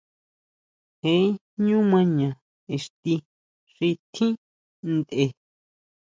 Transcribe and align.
Jee 1.01 1.25
ʼñú 1.55 1.77
maña 1.91 2.29
ixti 2.75 3.13
xi 3.73 3.89
tjín 4.13 4.33
ntʼe. 4.95 5.25